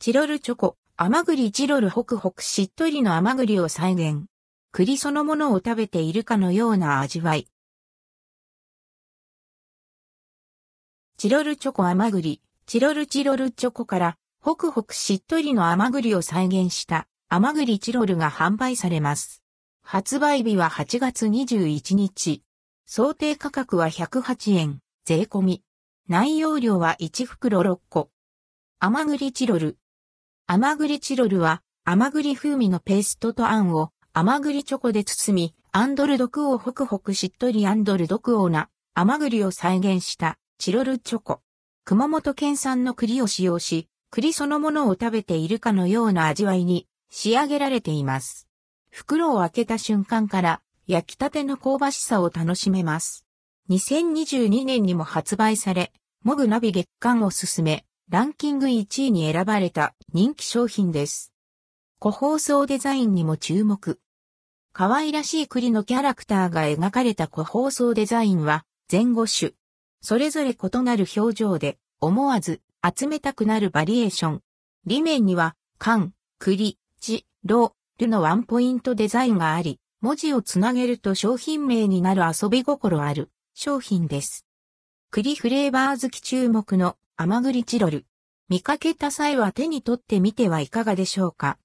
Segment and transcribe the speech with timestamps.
[0.00, 4.26] チロルチョコ、甘栗チロルホクホクしっとりの甘栗を再現。
[4.70, 7.48] 栗そのものを食べているかのような味わい。
[11.16, 19.42] チロルチョコ甘栗、チロルチロルチョコからホクホクしっとりの甘栗を再現した甘栗チロルが販売されます。
[19.82, 22.44] 発売日は8月21日。
[22.86, 25.64] 想定価格は108円、税込み。
[26.08, 28.10] 内容量は1袋6個。
[28.78, 29.76] 甘栗チロル。
[30.50, 41.42] 甘栗チロルは甘栗風味のペーストとあんを甘栗チョコで包み、アンドルドクオーホクホクしっとりアンドルドクオーな甘栗を再現したチロルチョコ。
[41.84, 48.48] 熊本県産の栗を使用し、栗そのものを食べているかのような味わいに仕上げられています。
[48.90, 53.26] 袋を開けた瞬間から焼きたての香ばしさを楽しめます。
[53.68, 55.92] 2022年にも発売され、
[56.24, 61.34] モグナビ月間を進め、ランキング1位に選ばれた人気商品です。
[61.98, 64.00] 個包装デザインにも注目。
[64.72, 69.52] 可愛らしい栗のキャラクターが描かれた個包装デザインは前後種。
[70.00, 74.42] それぞれ異なる表情で思わず集めたくなるバリエーション。
[74.86, 84.46] 裏面には、缶、栗、チ、ロ、ルのワンポイントデザインがあり、文字をつなげると商品名になる遊び心ある商品です。
[85.10, 88.06] 栗フレーバー好き注目の甘栗チロル。
[88.48, 91.56] 見かけた際は手に取ってみてはいかがでしょうか？